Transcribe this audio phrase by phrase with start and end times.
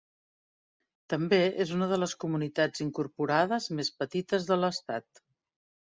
[1.13, 5.25] També és una de les comunitats incorporades més petites de l'estat.